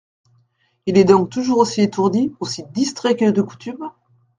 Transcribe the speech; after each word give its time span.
Il 0.87 0.97
est 0.97 1.03
donc 1.03 1.29
toujours 1.29 1.59
aussi 1.59 1.81
étourdi, 1.83 2.33
aussi 2.39 2.63
distrait 2.73 3.15
que 3.15 3.29
de 3.29 3.43
coutume? 3.43 3.91